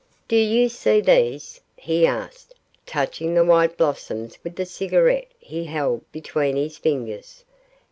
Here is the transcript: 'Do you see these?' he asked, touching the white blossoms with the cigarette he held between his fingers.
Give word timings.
'Do 0.27 0.35
you 0.35 0.67
see 0.67 0.99
these?' 0.99 1.61
he 1.77 2.07
asked, 2.07 2.55
touching 2.87 3.35
the 3.35 3.45
white 3.45 3.77
blossoms 3.77 4.39
with 4.43 4.55
the 4.55 4.65
cigarette 4.65 5.29
he 5.37 5.65
held 5.65 6.03
between 6.11 6.55
his 6.55 6.75
fingers. 6.79 7.43